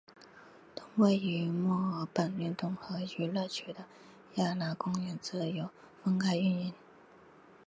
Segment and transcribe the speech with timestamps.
[0.75, 3.85] 同位于墨尔本运动和娱乐区的
[4.33, 5.69] 雅拉公园则由
[6.03, 6.73] 分开营运。